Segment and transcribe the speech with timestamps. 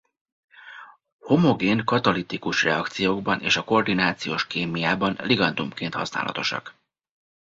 [1.19, 6.73] Homogén katalitikus reakciókban és a koordinációs kémiában ligandumként használatosak.